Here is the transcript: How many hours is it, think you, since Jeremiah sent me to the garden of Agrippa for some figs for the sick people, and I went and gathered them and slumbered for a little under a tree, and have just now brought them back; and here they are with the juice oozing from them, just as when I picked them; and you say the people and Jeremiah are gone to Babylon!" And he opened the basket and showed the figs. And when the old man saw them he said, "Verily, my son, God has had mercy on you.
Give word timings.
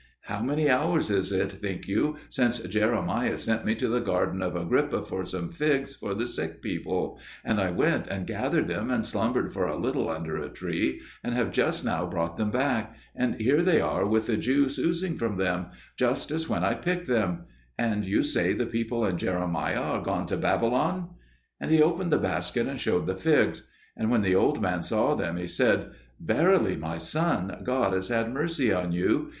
How 0.21 0.41
many 0.41 0.67
hours 0.67 1.11
is 1.11 1.31
it, 1.31 1.51
think 1.51 1.87
you, 1.87 2.15
since 2.27 2.57
Jeremiah 2.61 3.37
sent 3.37 3.65
me 3.65 3.75
to 3.75 3.87
the 3.87 4.01
garden 4.01 4.41
of 4.41 4.55
Agrippa 4.55 5.05
for 5.05 5.27
some 5.27 5.51
figs 5.51 5.93
for 5.93 6.15
the 6.15 6.25
sick 6.25 6.63
people, 6.63 7.19
and 7.45 7.61
I 7.61 7.69
went 7.69 8.07
and 8.07 8.25
gathered 8.25 8.67
them 8.67 8.89
and 8.89 9.05
slumbered 9.05 9.53
for 9.53 9.67
a 9.67 9.77
little 9.77 10.09
under 10.09 10.37
a 10.37 10.49
tree, 10.49 11.01
and 11.23 11.35
have 11.35 11.51
just 11.51 11.85
now 11.85 12.07
brought 12.07 12.35
them 12.35 12.49
back; 12.49 12.95
and 13.15 13.39
here 13.39 13.61
they 13.61 13.79
are 13.79 14.03
with 14.03 14.25
the 14.25 14.37
juice 14.37 14.79
oozing 14.79 15.19
from 15.19 15.35
them, 15.35 15.67
just 15.95 16.31
as 16.31 16.49
when 16.49 16.63
I 16.63 16.73
picked 16.73 17.05
them; 17.07 17.45
and 17.77 18.03
you 18.03 18.23
say 18.23 18.53
the 18.53 18.65
people 18.65 19.05
and 19.05 19.19
Jeremiah 19.19 19.79
are 19.83 20.01
gone 20.01 20.25
to 20.25 20.35
Babylon!" 20.37 21.11
And 21.59 21.69
he 21.69 21.79
opened 21.79 22.11
the 22.11 22.17
basket 22.17 22.65
and 22.65 22.79
showed 22.79 23.05
the 23.05 23.13
figs. 23.15 23.67
And 23.95 24.09
when 24.09 24.23
the 24.23 24.33
old 24.33 24.59
man 24.63 24.81
saw 24.81 25.13
them 25.13 25.37
he 25.37 25.45
said, 25.45 25.91
"Verily, 26.19 26.75
my 26.75 26.97
son, 26.97 27.55
God 27.63 27.93
has 27.93 28.07
had 28.07 28.33
mercy 28.33 28.73
on 28.73 28.93
you. 28.93 29.29